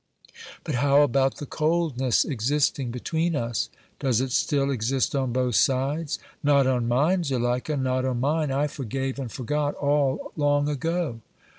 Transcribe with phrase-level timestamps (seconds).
[0.63, 3.69] "But how about the coldness existing between us?"
[3.99, 8.49] "Does it still exist on both sides?" "Not on mine, Zuleika, not on mine.
[8.51, 11.21] I forgave and forgot all long ago."